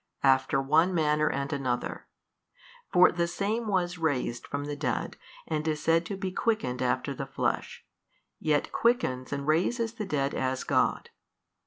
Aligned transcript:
After 0.23 0.59
one 0.59 0.95
manner 0.95 1.27
and 1.29 1.53
another. 1.53 2.07
For 2.91 3.11
the 3.11 3.27
Same 3.27 3.67
was 3.67 3.99
raised 3.99 4.47
from 4.47 4.65
the 4.65 4.75
dead 4.75 5.15
and 5.45 5.67
is 5.67 5.79
said 5.79 6.07
to 6.07 6.17
be 6.17 6.31
quickened 6.31 6.81
after 6.81 7.13
the 7.13 7.27
Flesh, 7.27 7.85
yet 8.39 8.71
quickens 8.71 9.31
and 9.31 9.45
raises 9.45 9.93
the 9.93 10.05
dead 10.07 10.33
as 10.33 10.63
God. 10.63 11.11